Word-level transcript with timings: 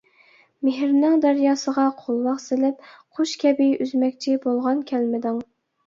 مېھرىنىڭ 0.69 1.17
دەرياسىغا 1.25 1.85
قولۋاق 2.01 2.41
سېلىپ، 2.47 2.83
قۇش 3.21 3.37
كەبى 3.47 3.71
ئۈزمەكچى 3.79 4.39
بولغان، 4.51 4.87
كەلمىدىڭ. 4.93 5.45